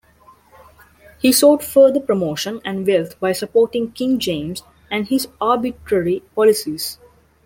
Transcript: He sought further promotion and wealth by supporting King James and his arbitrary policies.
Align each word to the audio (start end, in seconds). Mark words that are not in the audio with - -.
He 1.19 1.31
sought 1.31 1.61
further 1.63 1.99
promotion 1.99 2.59
and 2.65 2.87
wealth 2.87 3.19
by 3.19 3.33
supporting 3.33 3.91
King 3.91 4.17
James 4.17 4.63
and 4.89 5.07
his 5.07 5.27
arbitrary 5.39 6.23
policies. 6.33 6.97